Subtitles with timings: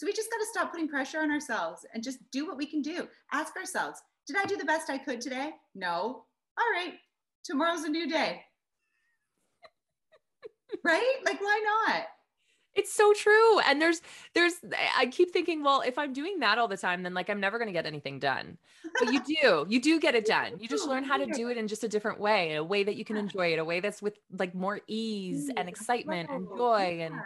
[0.00, 2.64] So we just got to stop putting pressure on ourselves and just do what we
[2.64, 3.06] can do.
[3.34, 5.50] Ask ourselves, did I do the best I could today?
[5.74, 6.24] No.
[6.58, 6.94] All right.
[7.44, 8.40] Tomorrow's a new day.
[10.84, 11.16] right?
[11.22, 12.04] Like, why not?
[12.74, 13.60] It's so true.
[13.60, 14.00] And there's,
[14.34, 14.54] there's,
[14.96, 17.58] I keep thinking, well, if I'm doing that all the time, then like I'm never
[17.58, 18.56] going to get anything done.
[18.98, 20.52] But you do, you do get it done.
[20.58, 22.84] You just learn how to do it in just a different way, in a way
[22.84, 26.48] that you can enjoy it, a way that's with like more ease and excitement and
[26.50, 27.16] oh, joy and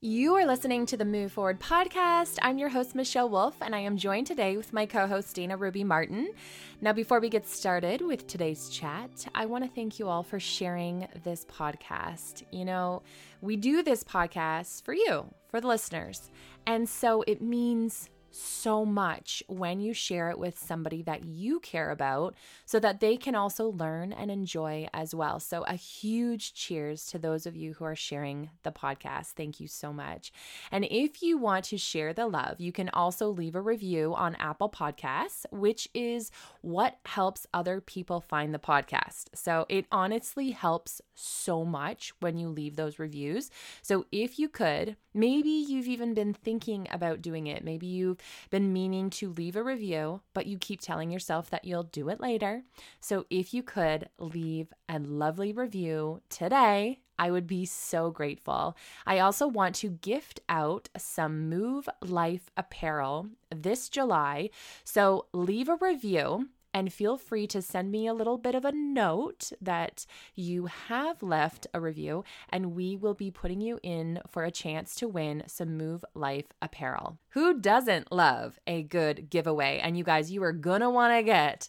[0.00, 2.38] you are listening to the Move Forward podcast.
[2.40, 5.56] I'm your host, Michelle Wolf, and I am joined today with my co host, Dana
[5.56, 6.32] Ruby Martin.
[6.80, 10.38] Now, before we get started with today's chat, I want to thank you all for
[10.38, 12.44] sharing this podcast.
[12.52, 13.02] You know,
[13.40, 16.30] we do this podcast for you, for the listeners.
[16.64, 21.90] And so it means so much when you share it with somebody that you care
[21.90, 25.40] about so that they can also learn and enjoy as well.
[25.40, 29.32] So, a huge cheers to those of you who are sharing the podcast.
[29.32, 30.32] Thank you so much.
[30.70, 34.34] And if you want to share the love, you can also leave a review on
[34.36, 36.30] Apple Podcasts, which is
[36.60, 39.26] what helps other people find the podcast.
[39.34, 43.50] So, it honestly helps so much when you leave those reviews.
[43.82, 48.18] So, if you could, maybe you've even been thinking about doing it, maybe you've
[48.50, 52.20] been meaning to leave a review, but you keep telling yourself that you'll do it
[52.20, 52.62] later.
[53.00, 58.76] So if you could leave a lovely review today, I would be so grateful.
[59.04, 64.50] I also want to gift out some Move Life apparel this July.
[64.84, 68.70] So leave a review and feel free to send me a little bit of a
[68.70, 74.44] note that you have left a review, and we will be putting you in for
[74.44, 77.18] a chance to win some Move Life apparel.
[77.30, 79.80] Who doesn't love a good giveaway?
[79.82, 81.68] And you guys, you are gonna wanna get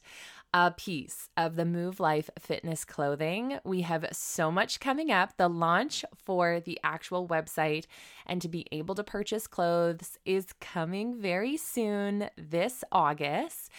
[0.54, 3.60] a piece of the Move Life fitness clothing.
[3.64, 5.38] We have so much coming up.
[5.38, 7.86] The launch for the actual website
[8.26, 13.70] and to be able to purchase clothes is coming very soon this August.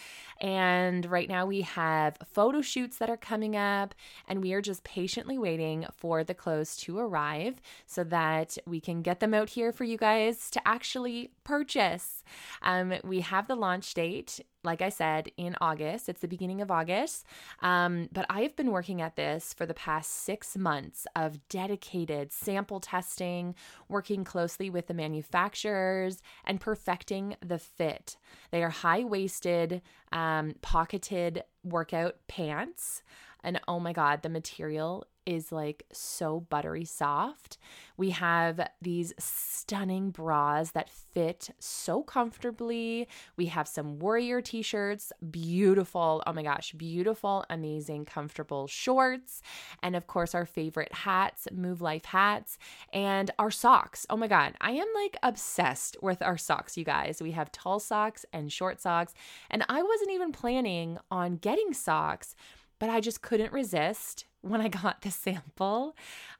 [0.41, 3.93] And right now we have photo shoots that are coming up,
[4.27, 9.03] and we are just patiently waiting for the clothes to arrive so that we can
[9.03, 12.23] get them out here for you guys to actually purchase.
[12.63, 16.09] Um, we have the launch date like I said, in August.
[16.09, 17.25] It's the beginning of August.
[17.61, 22.79] Um, but I've been working at this for the past six months of dedicated sample
[22.79, 23.55] testing,
[23.89, 28.17] working closely with the manufacturers, and perfecting the fit.
[28.51, 33.03] They are high waisted, um, pocketed workout pants.
[33.43, 37.57] And oh my God, the material is like so buttery soft.
[37.97, 43.07] We have these stunning bras that fit so comfortably.
[43.37, 49.41] We have some warrior t shirts, beautiful, oh my gosh, beautiful, amazing, comfortable shorts.
[49.83, 52.57] And of course, our favorite hats, Move Life hats,
[52.91, 54.05] and our socks.
[54.09, 57.21] Oh my God, I am like obsessed with our socks, you guys.
[57.21, 59.13] We have tall socks and short socks.
[59.49, 62.35] And I wasn't even planning on getting socks
[62.81, 65.95] but I just couldn't resist when I got the sample.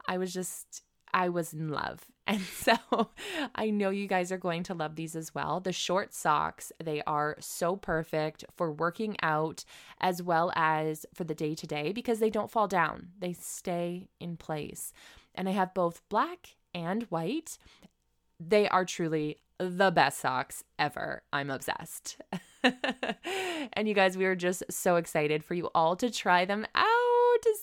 [0.07, 2.05] I was just, I was in love.
[2.27, 2.77] And so
[3.55, 5.59] I know you guys are going to love these as well.
[5.59, 9.65] The short socks, they are so perfect for working out
[9.99, 14.07] as well as for the day to day because they don't fall down, they stay
[14.21, 14.93] in place.
[15.35, 17.57] And I have both black and white.
[18.39, 21.23] They are truly the best socks ever.
[21.33, 22.17] I'm obsessed.
[23.73, 27.00] and you guys, we are just so excited for you all to try them out.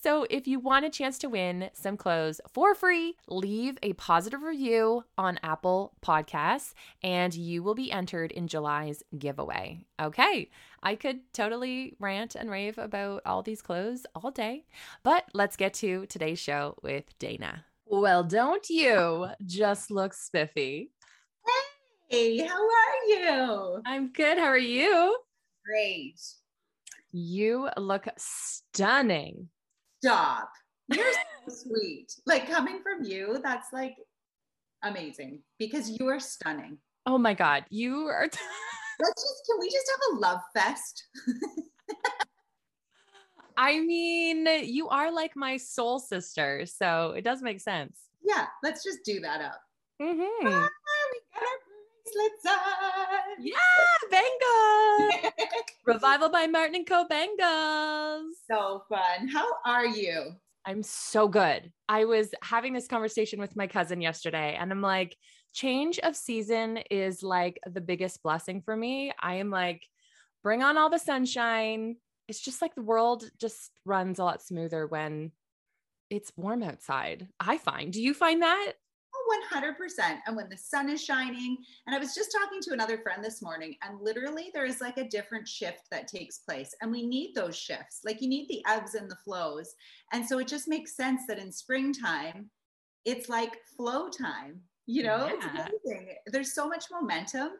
[0.02, 4.42] So, if you want a chance to win some clothes for free, leave a positive
[4.42, 9.86] review on Apple Podcasts and you will be entered in July's giveaway.
[10.00, 10.50] Okay,
[10.82, 14.64] I could totally rant and rave about all these clothes all day,
[15.02, 17.64] but let's get to today's show with Dana.
[17.86, 20.92] Well, don't you just look spiffy?
[22.08, 23.82] Hey, how are you?
[23.84, 24.38] I'm good.
[24.38, 25.18] How are you?
[25.64, 26.20] Great.
[27.12, 29.48] You look stunning.
[30.02, 30.50] Stop.
[30.92, 32.12] You're so sweet.
[32.26, 33.96] Like coming from you, that's like
[34.82, 36.78] amazing because you are stunning.
[37.06, 37.64] Oh my God.
[37.70, 38.28] You are.
[38.28, 38.38] T-
[39.00, 41.04] Let's just, can we just have a love fest?
[43.56, 46.64] I mean, you are like my soul sister.
[46.66, 47.98] So it does make sense.
[48.22, 49.60] Yeah, let's just do that up.
[50.00, 50.66] Mm-hmm.
[52.16, 53.44] Ah, we got bracelets on.
[53.44, 54.20] Yeah,
[55.20, 55.32] bangles.
[55.86, 57.06] Revival by Martin and Co.
[57.08, 58.36] bangles.
[58.50, 59.28] So fun.
[59.28, 60.32] How are you?
[60.64, 61.72] I'm so good.
[61.88, 65.16] I was having this conversation with my cousin yesterday, and I'm like,
[65.54, 69.12] change of season is like the biggest blessing for me.
[69.20, 69.82] I am like,
[70.42, 71.96] bring on all the sunshine.
[72.28, 75.32] It's just like the world just runs a lot smoother when
[76.10, 77.28] it's warm outside.
[77.40, 77.92] I find.
[77.92, 78.72] Do you find that?
[79.52, 80.18] 100%.
[80.26, 83.42] And when the sun is shining, and I was just talking to another friend this
[83.42, 86.74] morning, and literally there is like a different shift that takes place.
[86.80, 88.00] And we need those shifts.
[88.04, 89.74] Like you need the ebbs and the flows.
[90.12, 92.50] And so it just makes sense that in springtime,
[93.04, 94.60] it's like flow time.
[94.86, 95.34] You know, yeah.
[95.34, 96.08] it's amazing.
[96.26, 97.50] There's so much momentum.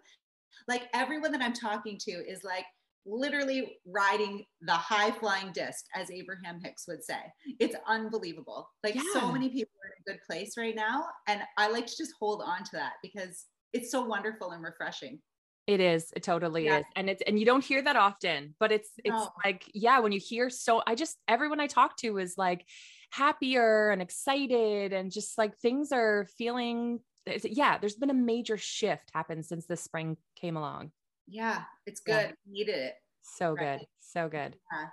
[0.67, 2.65] Like everyone that I'm talking to is like,
[3.09, 7.19] literally riding the high flying disc, as Abraham Hicks would say.
[7.59, 8.69] It's unbelievable.
[8.85, 9.03] Like yeah.
[9.13, 11.07] so many people are in a good place right now.
[11.27, 15.21] And I like to just hold on to that because it's so wonderful and refreshing.
[15.67, 16.11] It is.
[16.17, 16.79] It totally yeah.
[16.79, 16.85] is.
[16.97, 19.31] And it's and you don't hear that often, but it's it's no.
[19.45, 22.65] like, yeah, when you hear so I just everyone I talk to is like
[23.11, 27.01] happier and excited and just like things are feeling
[27.45, 30.91] yeah, there's been a major shift happen since the spring came along.
[31.29, 32.13] Yeah, it's good.
[32.15, 32.33] Yeah.
[32.47, 32.95] Needed it.
[33.23, 33.79] So right.
[33.79, 33.87] good.
[34.01, 34.57] So good.
[34.73, 34.87] Yeah.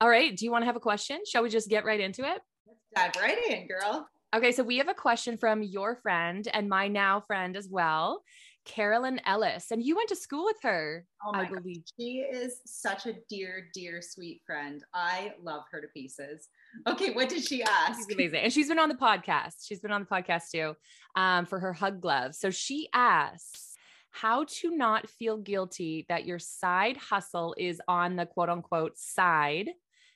[0.00, 0.36] All right.
[0.36, 1.20] Do you want to have a question?
[1.26, 2.40] Shall we just get right into it?
[2.66, 4.08] Let's dive right in, girl.
[4.34, 4.52] Okay.
[4.52, 8.22] So we have a question from your friend and my now friend as well,
[8.64, 9.70] Carolyn Ellis.
[9.70, 11.76] And you went to school with her, oh I believe.
[11.76, 11.92] God.
[11.98, 14.82] She is such a dear, dear, sweet friend.
[14.92, 16.48] I love her to pieces.
[16.88, 17.12] Okay.
[17.12, 17.98] What did she ask?
[17.98, 18.40] She's amazing.
[18.40, 19.66] And she's been on the podcast.
[19.66, 20.74] She's been on the podcast too
[21.14, 22.34] um, for her hug glove.
[22.34, 23.73] So she asks,
[24.14, 29.70] how to not feel guilty that your side hustle is on the quote unquote side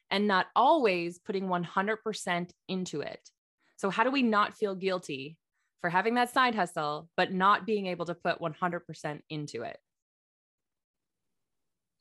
[0.09, 3.29] and not always putting 100% into it.
[3.77, 5.37] So, how do we not feel guilty
[5.81, 9.79] for having that side hustle, but not being able to put 100% into it?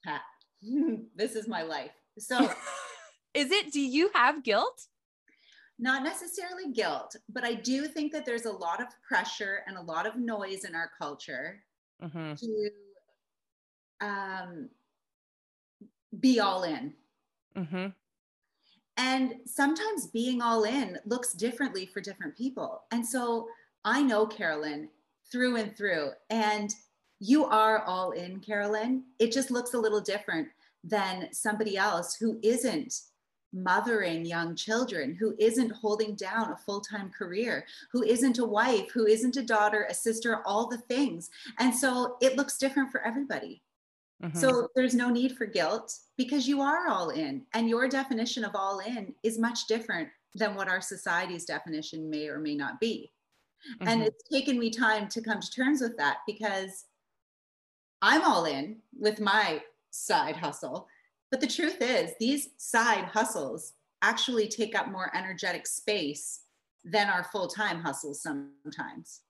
[0.06, 0.22] Ha.
[1.16, 1.92] this is my life.
[2.20, 2.38] So,
[3.34, 4.84] is it, do you have guilt?
[5.80, 9.82] Not necessarily guilt, but I do think that there's a lot of pressure and a
[9.82, 11.64] lot of noise in our culture
[12.04, 12.34] mm-hmm.
[12.36, 12.70] to
[14.02, 14.70] um,
[16.20, 16.94] be all in.
[17.56, 17.88] Mm-hmm.
[18.98, 22.84] And sometimes being all in looks differently for different people.
[22.92, 23.48] And so
[23.86, 24.90] I know Carolyn
[25.32, 26.74] through and through, and
[27.20, 29.04] you are all in, Carolyn.
[29.20, 30.48] It just looks a little different
[30.84, 33.02] than somebody else who isn't
[33.54, 38.92] mothering young children, who isn't holding down a full time career, who isn't a wife,
[38.92, 41.30] who isn't a daughter, a sister, all the things.
[41.60, 43.62] And so it looks different for everybody.
[44.24, 44.38] Mm-hmm.
[44.38, 48.56] So there's no need for guilt because you are all in, and your definition of
[48.56, 53.12] all in is much different than what our society's definition may or may not be.
[53.80, 53.88] Mm-hmm.
[53.88, 56.86] And it's taken me time to come to terms with that because
[58.02, 59.62] I'm all in with my
[59.92, 60.88] side hustle
[61.32, 66.42] but the truth is, these side hustles actually take up more energetic space
[66.86, 69.22] than our full time hustles sometimes.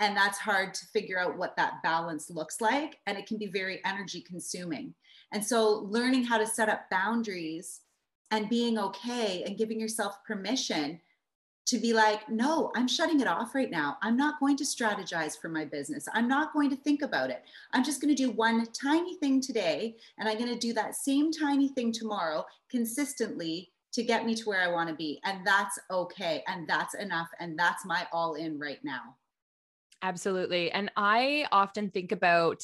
[0.00, 2.98] And that's hard to figure out what that balance looks like.
[3.06, 4.94] And it can be very energy consuming.
[5.32, 7.80] And so, learning how to set up boundaries
[8.30, 11.00] and being okay and giving yourself permission
[11.66, 13.98] to be like, no, I'm shutting it off right now.
[14.00, 16.06] I'm not going to strategize for my business.
[16.14, 17.42] I'm not going to think about it.
[17.72, 20.94] I'm just going to do one tiny thing today, and I'm going to do that
[20.94, 25.20] same tiny thing tomorrow consistently to get me to where I want to be.
[25.24, 26.44] And that's okay.
[26.46, 27.28] And that's enough.
[27.40, 29.16] And that's my all in right now.
[30.02, 30.70] Absolutely.
[30.70, 32.62] And I often think about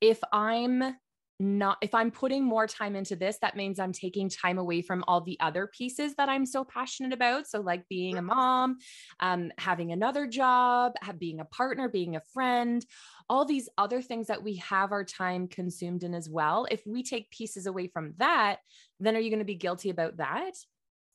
[0.00, 0.94] if I'm
[1.38, 5.04] not if i'm putting more time into this that means i'm taking time away from
[5.06, 7.46] all the other pieces that i'm so passionate about.
[7.46, 8.78] So like being a mom
[9.20, 12.84] um, having another job being a partner being a friend
[13.28, 16.66] all these other things that we have our time consumed in as well.
[16.70, 18.58] If we take pieces away from that
[19.00, 20.54] then are you going to be guilty about that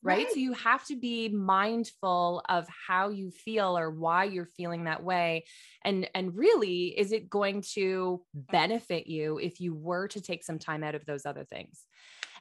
[0.03, 0.25] right?
[0.25, 0.31] right?
[0.31, 5.03] So you have to be mindful of how you feel or why you're feeling that
[5.03, 5.45] way.
[5.83, 10.59] And and really is it going to benefit you if you were to take some
[10.59, 11.85] time out of those other things?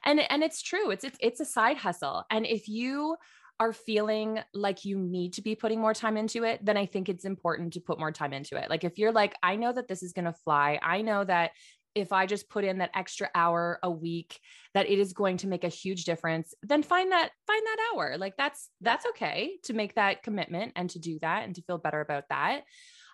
[0.03, 0.91] And and it's true.
[0.91, 2.23] It's it's it's a side hustle.
[2.29, 3.17] And if you
[3.59, 7.09] are feeling like you need to be putting more time into it, then I think
[7.09, 8.71] it's important to put more time into it.
[8.71, 10.79] Like if you're like, I know that this is going to fly.
[10.81, 11.51] I know that
[11.95, 14.39] if I just put in that extra hour a week
[14.73, 18.17] that it is going to make a huge difference, then find that find that hour.
[18.17, 21.77] Like that's that's okay to make that commitment and to do that and to feel
[21.77, 22.63] better about that.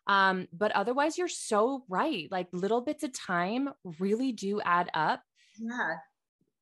[0.06, 2.28] Um, but otherwise you're so right.
[2.32, 3.70] Like little bits of time
[4.00, 5.22] really do add up.
[5.60, 5.96] Yeah.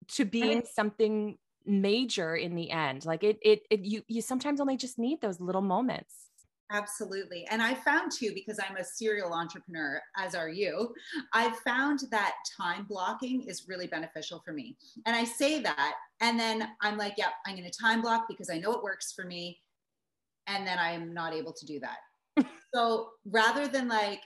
[0.10, 3.06] To being something major in the end.
[3.06, 6.25] Like it it, it you you sometimes only just need those little moments.
[6.72, 7.46] Absolutely.
[7.52, 10.94] And I found too, because I'm a serial entrepreneur, as are you,
[11.32, 14.76] I've found that time blocking is really beneficial for me.
[15.06, 18.26] And I say that, and then I'm like, yep, yeah, I'm going to time block
[18.28, 19.60] because I know it works for me.
[20.48, 22.46] And then I'm not able to do that.
[22.74, 24.22] so rather than like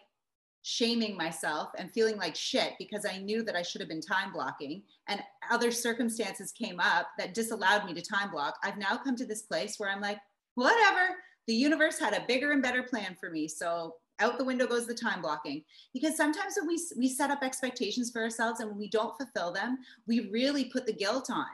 [0.61, 4.33] shaming myself and feeling like shit because I knew that I should have been time
[4.33, 9.15] blocking and other circumstances came up that disallowed me to time block, I've now come
[9.17, 10.19] to this place where I'm like,
[10.55, 11.15] whatever
[11.49, 13.47] the universe had a bigger and better plan for me.
[13.47, 15.63] So out the window goes the time blocking.
[15.95, 19.51] Because sometimes when we we set up expectations for ourselves and when we don't fulfill
[19.51, 21.47] them we really put the guilt on.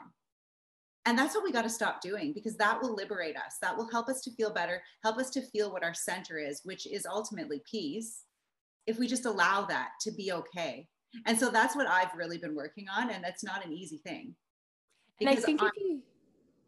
[1.06, 3.56] And that's what we got to stop doing because that will liberate us.
[3.62, 6.60] That will help us to feel better help us to feel what our center is
[6.64, 8.24] which is ultimately peace
[8.86, 10.86] if we just allow that to be okay.
[11.24, 14.34] And so that's what i've really been working on and that's not an easy thing.
[15.22, 16.02] And i think if you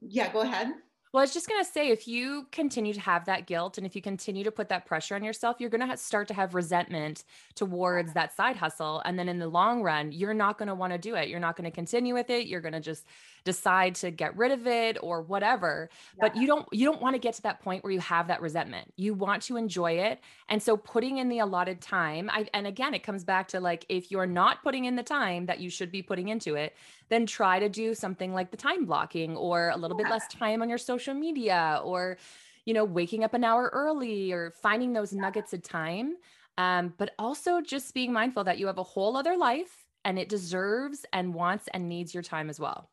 [0.01, 0.73] yeah go ahead
[1.13, 3.87] well, I was just going to say if you continue to have that guilt and
[3.87, 6.55] if you continue to put that pressure on yourself, you're going to start to have
[6.55, 7.25] resentment
[7.55, 9.01] towards that side hustle.
[9.05, 11.29] And then in the long run, you're not going to want to do it.
[11.29, 12.47] You're not going to continue with it.
[12.47, 13.07] You're going to just
[13.45, 16.29] decide to get rid of it or whatever yeah.
[16.29, 18.41] but you don't you don't want to get to that point where you have that
[18.41, 22.67] resentment you want to enjoy it and so putting in the allotted time I, and
[22.67, 25.71] again it comes back to like if you're not putting in the time that you
[25.71, 26.75] should be putting into it
[27.09, 30.05] then try to do something like the time blocking or a little yeah.
[30.05, 32.19] bit less time on your social media or
[32.65, 36.17] you know waking up an hour early or finding those nuggets of time
[36.59, 40.29] um, but also just being mindful that you have a whole other life and it
[40.29, 42.91] deserves and wants and needs your time as well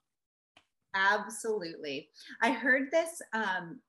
[0.96, 2.10] Absolutely.
[2.42, 3.22] I heard this.
[3.34, 3.82] Um,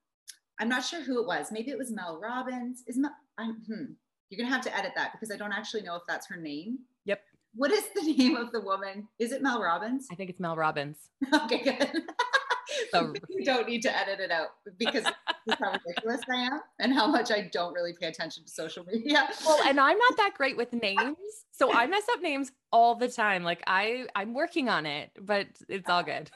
[0.59, 1.51] I'm not sure who it was.
[1.51, 2.83] Maybe it was Mel Robbins.
[2.85, 3.93] Is Mel, I'm, hmm,
[4.29, 6.79] you're gonna have to edit that because I don't actually know if that's her name.
[7.05, 7.21] Yep.
[7.55, 9.07] What is the name of the woman?
[9.19, 10.07] Is it Mel Robbins?
[10.11, 10.97] I think it's Mel Robbins.
[11.33, 12.03] okay, good.
[12.91, 17.07] so you don't need to edit it out because how ridiculous I am and how
[17.07, 19.29] much I don't really pay attention to social media.
[19.45, 21.17] Well, and I'm not that great with names.
[21.51, 23.43] So I mess up names all the time.
[23.43, 26.29] Like I I'm working on it, but it's all good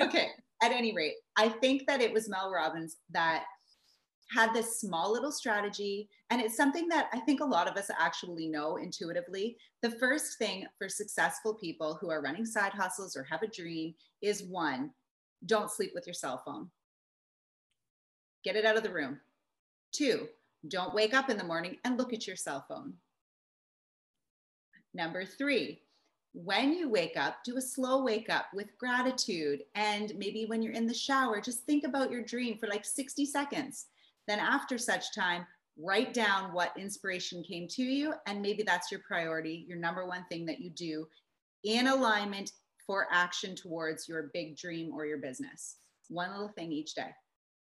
[0.00, 0.28] okay.
[0.62, 3.44] At any rate, I think that it was Mel Robbins that
[4.32, 6.08] had this small little strategy.
[6.30, 9.56] And it's something that I think a lot of us actually know intuitively.
[9.82, 13.94] The first thing for successful people who are running side hustles or have a dream
[14.22, 14.90] is one,
[15.46, 16.70] don't sleep with your cell phone.
[18.44, 19.20] Get it out of the room.
[19.92, 20.28] Two,
[20.68, 22.94] don't wake up in the morning and look at your cell phone.
[24.94, 25.82] Number three,
[26.34, 29.62] when you wake up, do a slow wake up with gratitude.
[29.74, 33.26] And maybe when you're in the shower, just think about your dream for like 60
[33.26, 33.86] seconds.
[34.26, 35.46] Then, after such time,
[35.78, 38.14] write down what inspiration came to you.
[38.26, 41.06] And maybe that's your priority, your number one thing that you do
[41.64, 42.52] in alignment
[42.86, 45.76] for action towards your big dream or your business.
[46.08, 47.10] One little thing each day.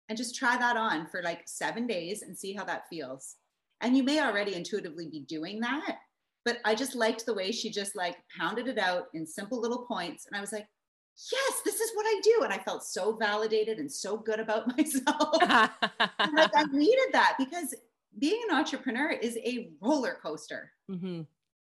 [0.08, 3.36] And just try that on for like seven days and see how that feels.
[3.80, 5.98] And you may already intuitively be doing that
[6.44, 9.84] but I just liked the way she just like pounded it out in simple little
[9.86, 10.26] points.
[10.26, 10.66] And I was like,
[11.30, 12.40] yes, this is what I do.
[12.44, 15.36] And I felt so validated and so good about myself.
[15.40, 17.74] like I needed that because
[18.18, 20.72] being an entrepreneur is a roller coaster.
[20.90, 21.22] Mm-hmm.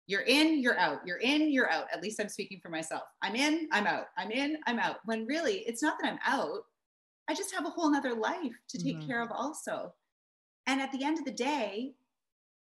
[0.06, 1.00] You're in, you're out.
[1.06, 1.86] You're in, you're out.
[1.92, 3.04] At least I'm speaking for myself.
[3.22, 4.06] I'm in, I'm out.
[4.18, 4.96] I'm in, I'm out.
[5.06, 6.64] When really, it's not that I'm out.
[7.28, 9.06] I just have a whole nother life to take mm-hmm.
[9.06, 9.94] care of also.
[10.66, 11.94] And at the end of the day,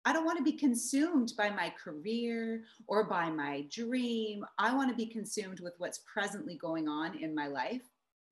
[0.04, 4.44] I don't want to be consumed by my career or by my dream.
[4.58, 7.82] I want to be consumed with what's presently going on in my life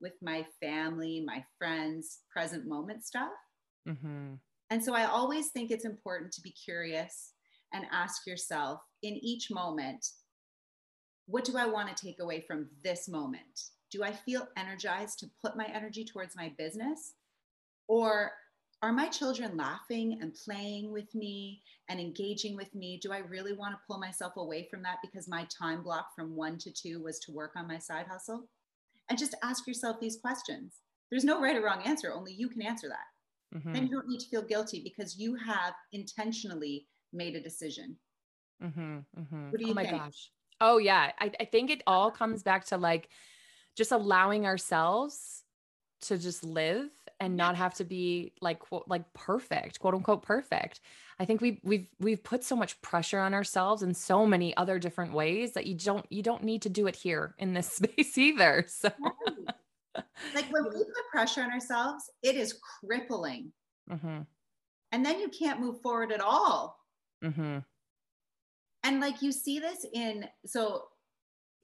[0.02, 3.30] with my family, my friends, present moment stuff.
[3.88, 4.34] Mm-hmm.
[4.70, 7.32] And so I always think it's important to be curious
[7.72, 10.06] and ask yourself in each moment,
[11.26, 13.70] what do I want to take away from this moment?
[13.90, 17.14] Do I feel energized to put my energy towards my business?
[17.86, 18.32] Or
[18.82, 22.98] are my children laughing and playing with me and engaging with me?
[23.00, 26.34] Do I really want to pull myself away from that because my time block from
[26.34, 28.48] one to two was to work on my side hustle?
[29.08, 30.80] And just ask yourself these questions.
[31.10, 33.58] There's no right or wrong answer, only you can answer that.
[33.58, 33.72] Mm-hmm.
[33.72, 37.96] Then you don't need to feel guilty because you have intentionally made a decision.
[38.62, 39.50] Mm-hmm, mm-hmm.
[39.50, 40.02] What do you oh my think?
[40.02, 40.30] gosh.
[40.60, 41.12] Oh, yeah.
[41.20, 43.10] I, I think it all comes back to like
[43.76, 45.42] just allowing ourselves
[46.02, 46.88] to just live
[47.22, 50.80] and not have to be like quote like perfect quote unquote perfect.
[51.20, 54.80] I think we we've we've put so much pressure on ourselves in so many other
[54.80, 58.18] different ways that you don't you don't need to do it here in this space
[58.18, 58.90] either so.
[60.34, 63.52] Like when we put pressure on ourselves it is crippling.
[63.90, 64.20] Mm-hmm.
[64.92, 66.78] and then you can't move forward at all.
[67.22, 67.58] Mm-hmm.
[68.82, 70.84] and like you see this in so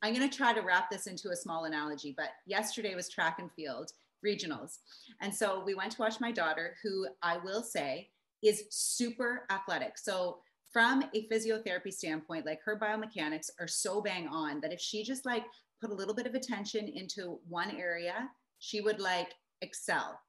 [0.02, 3.40] i'm going to try to wrap this into a small analogy but yesterday was track
[3.40, 3.90] and field
[4.24, 4.78] regionals.
[5.20, 8.10] And so we went to watch my daughter, who I will say
[8.42, 9.98] is super athletic.
[9.98, 10.38] So
[10.72, 15.24] from a physiotherapy standpoint, like her biomechanics are so bang on that if she just
[15.24, 15.44] like
[15.80, 20.20] put a little bit of attention into one area, she would like excel.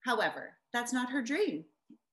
[0.00, 1.64] However, that's not her dream.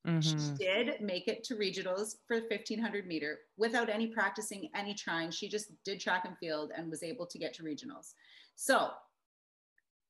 [0.06, 0.20] Mm-hmm.
[0.20, 5.30] She did make it to regionals for 1500 meter without any practicing, any trying.
[5.30, 8.12] She just did track and field and was able to get to regionals.
[8.54, 8.90] So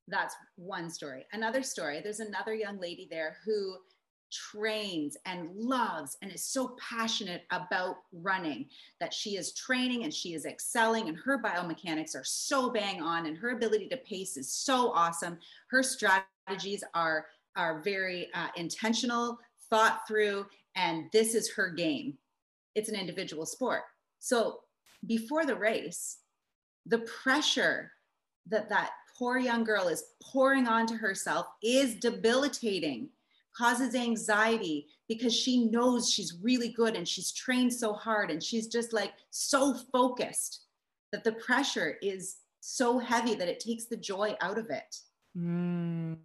[0.09, 1.25] that's one story.
[1.33, 3.77] Another story, there's another young lady there who
[4.33, 8.67] trains and loves and is so passionate about running
[8.99, 13.27] that she is training and she is excelling and her biomechanics are so bang on
[13.27, 15.39] and her ability to pace is so awesome.
[15.71, 19.39] Her strategies are are very uh, intentional
[19.71, 22.19] thought through and this is her game.
[22.75, 23.83] It's an individual sport.
[24.19, 24.61] So
[25.07, 26.19] before the race
[26.87, 27.93] the pressure
[28.47, 33.09] that that poor young girl is pouring onto herself is debilitating
[33.57, 38.67] causes anxiety because she knows she's really good and she's trained so hard and she's
[38.67, 40.65] just like so focused
[41.13, 44.97] that the pressure is so heavy that it takes the joy out of it.
[45.39, 46.17] Mm.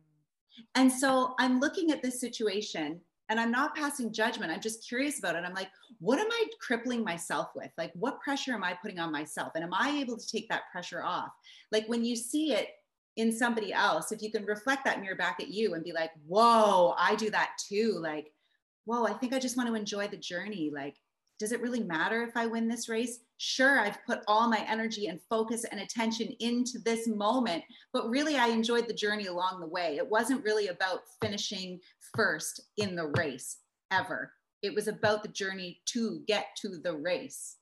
[0.75, 4.51] And so I'm looking at this situation and I'm not passing judgment.
[4.51, 5.43] I'm just curious about it.
[5.45, 5.69] I'm like,
[5.99, 7.69] what am I crippling myself with?
[7.77, 9.51] Like, what pressure am I putting on myself?
[9.55, 11.29] And am I able to take that pressure off?
[11.71, 12.69] Like, when you see it
[13.15, 16.11] in somebody else, if you can reflect that mirror back at you and be like,
[16.27, 17.99] whoa, I do that too.
[18.01, 18.31] Like,
[18.85, 20.71] whoa, I think I just want to enjoy the journey.
[20.73, 20.95] Like,
[21.39, 23.19] does it really matter if I win this race?
[23.37, 28.35] Sure, I've put all my energy and focus and attention into this moment, but really
[28.35, 29.95] I enjoyed the journey along the way.
[29.95, 31.79] It wasn't really about finishing
[32.15, 33.57] first in the race
[33.91, 34.33] ever.
[34.61, 37.55] It was about the journey to get to the race.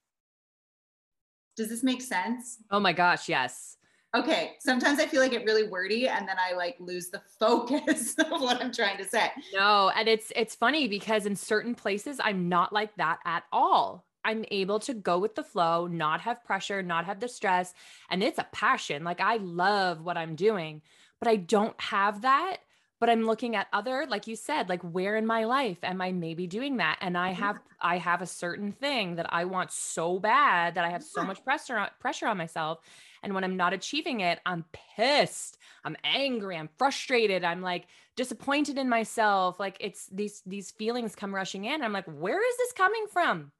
[1.56, 2.58] Does this make sense?
[2.72, 3.77] Oh my gosh, yes
[4.16, 8.16] okay sometimes i feel like it really wordy and then i like lose the focus
[8.18, 12.20] of what i'm trying to say no and it's it's funny because in certain places
[12.24, 16.44] i'm not like that at all i'm able to go with the flow not have
[16.44, 17.74] pressure not have the stress
[18.10, 20.82] and it's a passion like i love what i'm doing
[21.20, 22.58] but i don't have that
[23.00, 26.12] but i'm looking at other like you said like where in my life am i
[26.12, 27.42] maybe doing that and i mm-hmm.
[27.42, 31.24] have i have a certain thing that i want so bad that i have so
[31.24, 32.80] much pressure on, pressure on myself
[33.24, 35.58] and when I'm not achieving it, I'm pissed.
[35.84, 36.58] I'm angry.
[36.58, 37.44] I'm frustrated.
[37.44, 39.60] I'm like disappointed in myself.
[39.60, 41.82] Like it's these these feelings come rushing in.
[41.82, 43.51] I'm like, where is this coming from?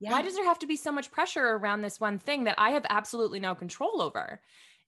[0.00, 0.12] Yeah.
[0.12, 2.70] Why does there have to be so much pressure around this one thing that I
[2.70, 4.40] have absolutely no control over?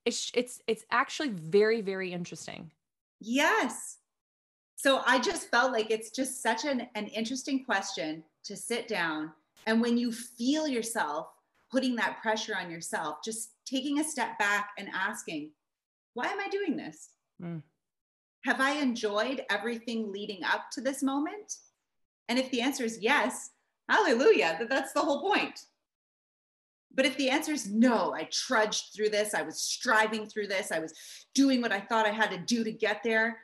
[0.04, 2.72] It's it's it's actually very very interesting.
[3.24, 3.98] Yes.
[4.76, 9.32] So I just felt like it's just such an, an interesting question to sit down
[9.66, 11.28] and when you feel yourself
[11.70, 15.50] putting that pressure on yourself, just taking a step back and asking,
[16.12, 17.08] why am I doing this?
[17.42, 17.62] Mm.
[18.44, 21.56] Have I enjoyed everything leading up to this moment?
[22.28, 23.50] And if the answer is yes,
[23.88, 25.60] hallelujah, that that's the whole point.
[26.94, 30.70] But if the answer is no, I trudged through this, I was striving through this,
[30.70, 30.94] I was
[31.34, 33.38] doing what I thought I had to do to get there.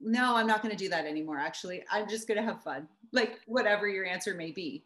[0.00, 1.38] No, I'm not going to do that anymore.
[1.38, 4.84] Actually, I'm just going to have fun, like whatever your answer may be.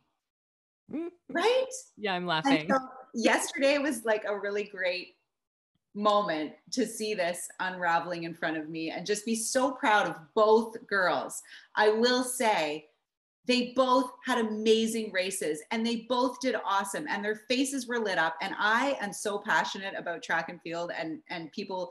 [0.93, 1.09] Mm-hmm.
[1.31, 1.67] right?
[1.97, 2.67] Yeah, I'm laughing.
[2.69, 2.79] So
[3.15, 5.17] yesterday was like a really great
[5.95, 10.17] moment to see this unraveling in front of me and just be so proud of
[10.35, 11.43] both girls.
[11.77, 12.89] I will say
[13.47, 18.19] they both had amazing races and they both did awesome and their faces were lit
[18.19, 21.91] up and I am so passionate about track and field and and people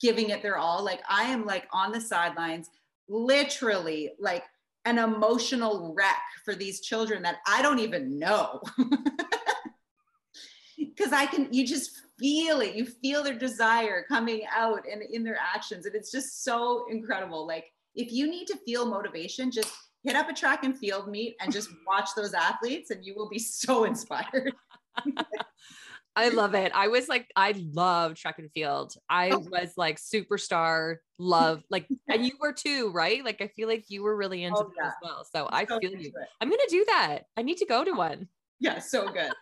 [0.00, 0.84] giving it their all.
[0.84, 2.70] Like I am like on the sidelines
[3.08, 4.44] literally like
[4.84, 8.60] an emotional wreck for these children that I don't even know.
[11.00, 12.74] Because I can, you just feel it.
[12.74, 15.86] You feel their desire coming out and in their actions.
[15.86, 17.46] And it's just so incredible.
[17.46, 21.36] Like, if you need to feel motivation, just hit up a track and field meet
[21.40, 24.52] and just watch those athletes, and you will be so inspired.
[26.16, 26.72] I love it.
[26.74, 28.94] I was like, I love track and field.
[29.08, 29.38] I oh.
[29.38, 33.24] was like superstar love, like, and you were too, right?
[33.24, 34.88] Like, I feel like you were really into oh, yeah.
[34.88, 35.24] as well.
[35.32, 36.08] So I so feel you.
[36.08, 36.28] It.
[36.40, 37.20] I'm going to do that.
[37.36, 38.28] I need to go to one.
[38.58, 39.32] Yeah, so good.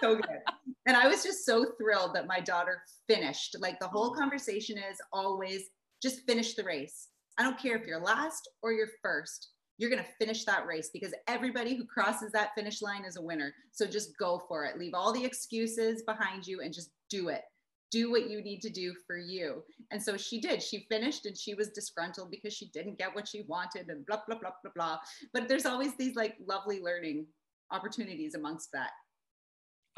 [0.00, 0.40] so good.
[0.86, 3.56] And I was just so thrilled that my daughter finished.
[3.60, 5.62] Like, the whole conversation is always
[6.02, 7.08] just finish the race.
[7.38, 10.90] I don't care if you're last or you're first you're going to finish that race
[10.92, 13.52] because everybody who crosses that finish line is a winner.
[13.72, 14.78] So just go for it.
[14.78, 17.42] Leave all the excuses behind you and just do it.
[17.90, 19.62] Do what you need to do for you.
[19.90, 20.62] And so she did.
[20.62, 24.20] She finished and she was disgruntled because she didn't get what she wanted and blah,
[24.26, 24.98] blah, blah, blah, blah.
[25.32, 27.26] But there's always these like lovely learning
[27.70, 28.90] opportunities amongst that.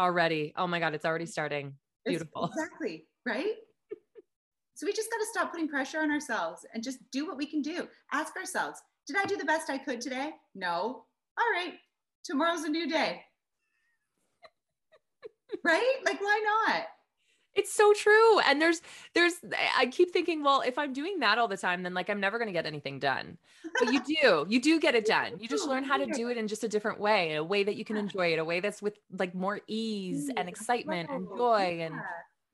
[0.00, 0.52] Already.
[0.56, 1.74] Oh my God, it's already starting.
[2.04, 2.44] Beautiful.
[2.44, 3.06] It's exactly.
[3.26, 3.54] Right.
[4.74, 7.46] so we just got to stop putting pressure on ourselves and just do what we
[7.46, 7.88] can do.
[8.12, 10.30] Ask ourselves, did I do the best I could today?
[10.54, 10.68] No.
[11.38, 11.74] All right.
[12.24, 13.22] Tomorrow's a new day.
[15.64, 15.94] right?
[16.04, 16.82] Like, why not?
[17.54, 18.38] It's so true.
[18.40, 18.82] And there's,
[19.14, 19.32] there's,
[19.76, 22.38] I keep thinking, well, if I'm doing that all the time, then like I'm never
[22.38, 23.38] going to get anything done.
[23.80, 25.32] But you do, you do get it done.
[25.40, 27.76] You just learn how to do it in just a different way, a way that
[27.76, 31.78] you can enjoy it, a way that's with like more ease and excitement and joy
[31.80, 31.94] and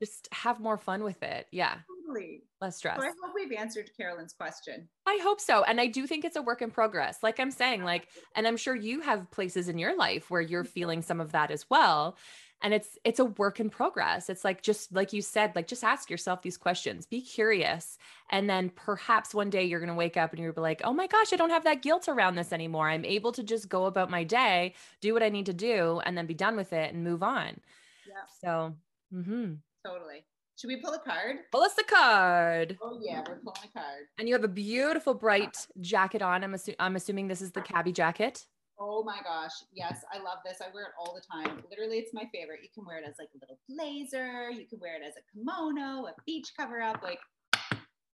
[0.01, 1.47] just have more fun with it.
[1.51, 1.75] Yeah.
[2.05, 2.43] Totally.
[2.61, 2.97] less stress.
[2.97, 4.87] So I hope we've answered Carolyn's question.
[5.05, 5.63] I hope so.
[5.63, 7.19] And I do think it's a work in progress.
[7.23, 10.63] Like I'm saying, like, and I'm sure you have places in your life where you're
[10.63, 12.17] feeling some of that as well.
[12.61, 14.29] And it's it's a work in progress.
[14.29, 17.97] It's like just like you said, like just ask yourself these questions, be curious.
[18.31, 21.07] And then perhaps one day you're gonna wake up and you'll be like, oh my
[21.07, 22.89] gosh, I don't have that guilt around this anymore.
[22.89, 26.17] I'm able to just go about my day, do what I need to do, and
[26.17, 27.59] then be done with it and move on.
[28.07, 28.23] Yeah.
[28.41, 28.73] So
[29.13, 29.55] mm-hmm.
[29.85, 30.25] Totally.
[30.57, 31.37] Should we pull a card?
[31.51, 32.77] pull us the card.
[32.81, 34.05] Oh yeah, we're pulling a card.
[34.17, 36.43] And you have a beautiful bright jacket on.
[36.43, 38.45] I'm, assu- I'm assuming this is the cabbie jacket.
[38.79, 39.51] Oh my gosh.
[39.73, 40.59] Yes, I love this.
[40.61, 41.61] I wear it all the time.
[41.69, 42.59] Literally, it's my favorite.
[42.61, 44.49] You can wear it as like a little blazer.
[44.51, 47.19] You can wear it as a kimono, a beach cover up, like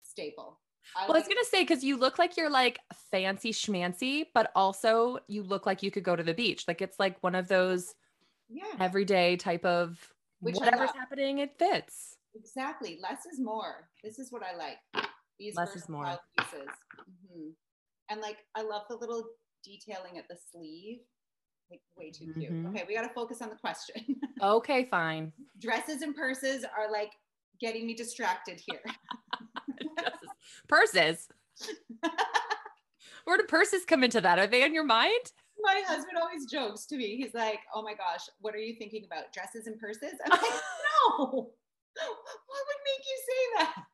[0.03, 0.59] staple.
[0.95, 2.79] I well, I was gonna say because you look like you're like
[3.11, 6.65] fancy schmancy, but also you look like you could go to the beach.
[6.67, 7.95] Like it's like one of those
[8.49, 8.63] yeah.
[8.79, 9.97] everyday type of
[10.39, 12.14] Which whatever's happening, it fits.
[12.35, 12.99] Exactly.
[13.01, 13.89] Less is more.
[14.03, 15.07] This is what I like.
[15.39, 16.17] These Less is more.
[16.37, 16.67] pieces.
[16.99, 17.53] Mhm.
[18.09, 19.25] And like, I love the little
[19.63, 20.99] detailing at the sleeve.
[21.71, 22.51] Like, way too cute.
[22.51, 22.69] Mhm.
[22.69, 23.95] Okay, we got to focus on the question.
[24.41, 25.31] Okay, fine.
[25.59, 27.11] Dresses and purses are like
[27.61, 28.81] getting me distracted here.
[30.67, 31.29] Purses.
[33.23, 34.37] Where do purses come into that?
[34.37, 35.31] Are they on your mind?
[35.61, 37.15] My husband always jokes to me.
[37.15, 39.31] He's like, "Oh my gosh, what are you thinking about?
[39.33, 40.41] Dresses and purses?" I'm like,
[41.21, 41.53] "No.
[41.95, 43.75] What would make you say that?"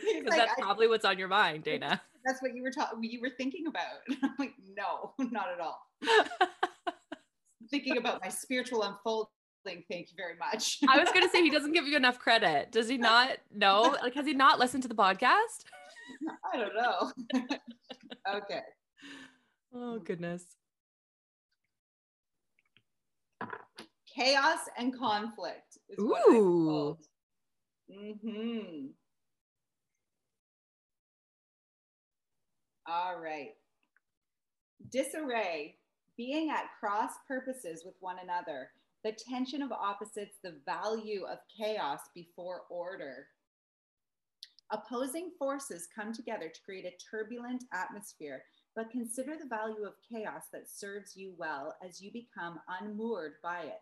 [0.00, 2.02] Because like, that's "I- probably what's on your mind, Dana.
[2.24, 3.86] that's what you were talking you were thinking about
[4.22, 5.86] i'm like no not at all
[7.70, 9.30] thinking about my spiritual unfolding
[9.90, 12.72] thank you very much I was gonna say he doesn't give you enough credit.
[12.72, 13.96] Does he not know?
[14.02, 15.64] Like, has he not listened to the podcast?
[16.52, 17.12] i don't know
[18.36, 18.60] okay
[19.72, 20.44] Oh goodness.
[24.14, 26.98] Chaos and conflict is what Ooh.
[27.90, 28.90] Mhm.
[32.86, 33.54] all right
[34.90, 35.76] disarray
[36.16, 38.70] being at cross purposes with one another
[39.02, 43.28] the tension of opposites the value of chaos before order
[44.72, 48.44] Opposing forces come together to create a turbulent atmosphere,
[48.76, 53.62] but consider the value of chaos that serves you well as you become unmoored by
[53.62, 53.80] it.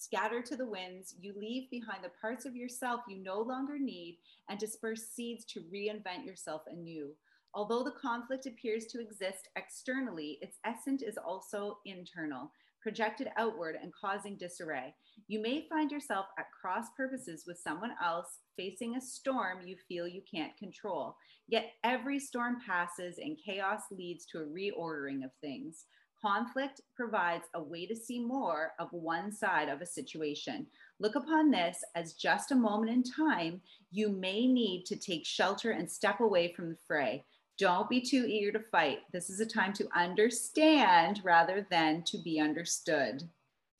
[0.00, 4.18] Scatter to the winds, you leave behind the parts of yourself you no longer need
[4.48, 7.10] and disperse seeds to reinvent yourself anew.
[7.52, 13.92] Although the conflict appears to exist externally, its essence is also internal, projected outward and
[13.92, 14.94] causing disarray.
[15.26, 20.06] You may find yourself at cross purposes with someone else, facing a storm you feel
[20.06, 21.16] you can't control.
[21.48, 25.86] Yet every storm passes and chaos leads to a reordering of things.
[26.20, 30.66] Conflict provides a way to see more of one side of a situation.
[30.98, 33.60] Look upon this as just a moment in time.
[33.92, 37.24] You may need to take shelter and step away from the fray.
[37.56, 39.00] Don't be too eager to fight.
[39.12, 43.22] This is a time to understand rather than to be understood.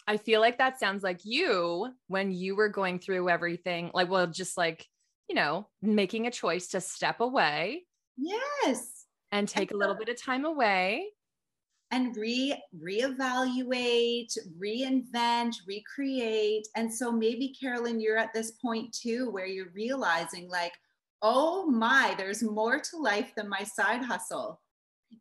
[0.07, 4.27] I feel like that sounds like you when you were going through everything, like, well,
[4.27, 4.87] just like,
[5.29, 7.85] you know, making a choice to step away
[8.17, 9.07] Yes.
[9.33, 11.09] and take a little bit of time away.
[11.91, 16.69] And re reevaluate, reinvent, recreate.
[16.77, 20.73] And so maybe Carolyn, you're at this point too where you're realizing like,
[21.23, 24.61] oh my, there's more to life than my side hustle.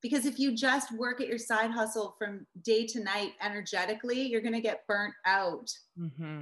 [0.02, 4.42] Because if you just work at your side hustle from day to night energetically, you're
[4.42, 5.72] going to get burnt out.
[5.98, 6.42] Mm-hmm.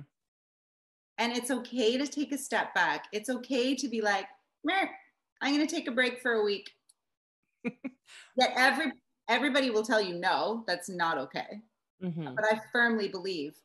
[1.20, 3.06] And it's okay to take a step back.
[3.14, 4.26] It's okay to be like,
[4.64, 4.88] "Meh,
[5.42, 6.72] I'm going to take a break for a week.
[7.64, 8.92] Yet every
[9.28, 11.62] everybody will tell you no, that's not okay.
[12.04, 12.36] Mm-hmm.
[12.36, 13.56] But I firmly believe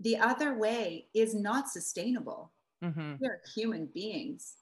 [0.00, 2.52] the other way is not sustainable.
[2.84, 3.14] Mm-hmm.
[3.20, 4.56] We are human beings.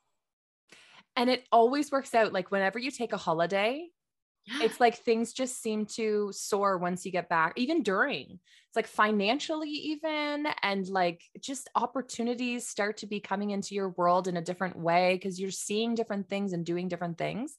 [1.17, 2.33] And it always works out.
[2.33, 3.89] Like, whenever you take a holiday,
[4.61, 8.39] it's like things just seem to soar once you get back even during
[8.69, 14.29] it's like financially even and like just opportunities start to be coming into your world
[14.29, 17.59] in a different way because you're seeing different things and doing different things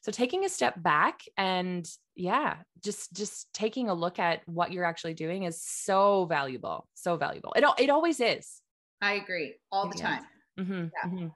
[0.00, 4.84] so taking a step back and yeah just just taking a look at what you're
[4.84, 8.62] actually doing is so valuable so valuable it, it always is
[9.00, 10.00] I agree all the Yeah.
[10.00, 10.26] time.
[10.58, 11.06] Mhm, Yeah.
[11.06, 11.34] mhm.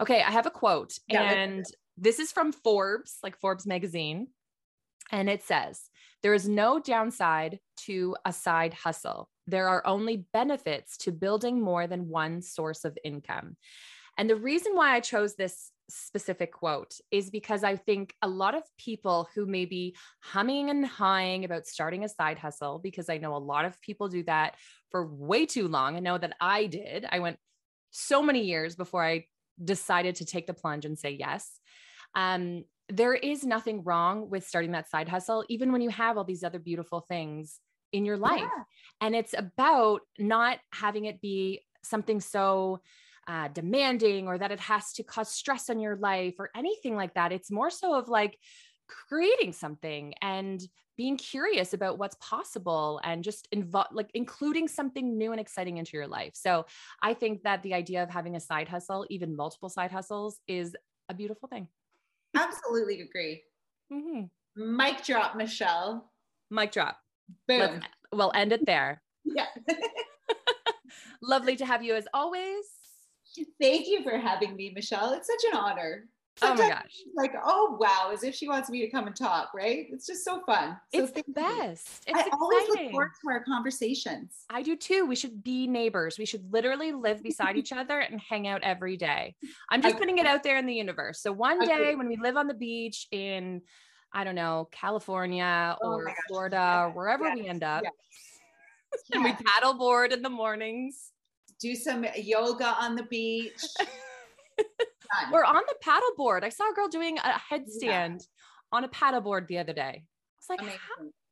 [0.00, 4.28] Okay, I have a quote, Yeah, and this is from Forbes, like Forbes magazine.
[5.10, 5.90] And it says,
[6.22, 9.30] There is no downside to a side hustle.
[9.46, 13.56] There are only benefits to building more than one source of income.
[14.18, 18.54] And the reason why I chose this specific quote is because I think a lot
[18.54, 23.18] of people who may be humming and hawing about starting a side hustle, because I
[23.18, 24.56] know a lot of people do that
[24.90, 25.96] for way too long.
[25.96, 27.06] I know that I did.
[27.10, 27.38] I went
[27.90, 29.26] so many years before I
[29.62, 31.58] decided to take the plunge and say yes.
[32.14, 36.24] Um, there is nothing wrong with starting that side hustle, even when you have all
[36.24, 37.60] these other beautiful things
[37.92, 38.40] in your life.
[38.40, 38.64] Yeah.
[39.00, 42.80] And it's about not having it be something so
[43.28, 47.14] uh, demanding or that it has to cause stress on your life or anything like
[47.14, 47.30] that.
[47.30, 48.38] It's more so of like
[48.88, 50.60] creating something and
[50.96, 55.92] being curious about what's possible and just involve like including something new and exciting into
[55.96, 56.32] your life.
[56.34, 56.66] So
[57.02, 60.74] I think that the idea of having a side hustle, even multiple side hustles, is
[61.08, 61.68] a beautiful thing.
[62.36, 63.42] Absolutely agree.
[63.92, 64.76] Mm-hmm.
[64.76, 66.10] Mic drop, Michelle.
[66.50, 66.98] Mic drop.
[67.46, 67.60] Boom.
[67.60, 69.02] Let's, we'll end it there.
[69.24, 69.46] Yeah.
[71.22, 72.64] Lovely to have you as always.
[73.60, 75.12] Thank you for having me, Michelle.
[75.12, 76.08] It's such an honor.
[76.38, 77.02] Sometimes oh my gosh.
[77.16, 79.86] Like, oh wow, as if she wants me to come and talk, right?
[79.90, 80.76] It's just so fun.
[80.94, 82.04] So it's the best.
[82.06, 82.32] It's I exciting.
[82.40, 84.44] always look forward to our conversations.
[84.48, 85.04] I do too.
[85.06, 86.16] We should be neighbors.
[86.16, 89.34] We should literally live beside each other and hang out every day.
[89.68, 91.20] I'm just putting it out there in the universe.
[91.20, 93.62] So one day when we live on the beach in,
[94.12, 97.36] I don't know, California oh or Florida or wherever yes.
[97.36, 99.02] we end up, yes.
[99.12, 101.10] and we paddleboard in the mornings.
[101.60, 103.62] Do some yoga on the beach.
[105.32, 106.44] We're on the paddleboard.
[106.44, 108.16] I saw a girl doing a headstand yeah.
[108.72, 110.04] on a paddleboard the other day.
[110.38, 110.60] It's like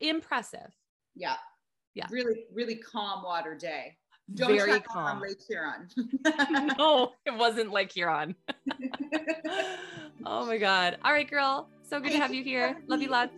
[0.01, 0.75] impressive.
[1.15, 1.37] Yeah.
[1.95, 2.07] Yeah.
[2.11, 3.97] Really, really calm water day.
[4.35, 5.21] Don't Very calm.
[5.21, 5.89] Lake Huron.
[6.79, 8.35] no, it wasn't Lake Huron.
[10.27, 10.99] oh my God.
[11.05, 11.69] All right, girl.
[11.89, 12.77] So good to have you here.
[12.89, 13.33] Love you lots.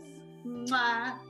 [0.46, 1.28] Mwah.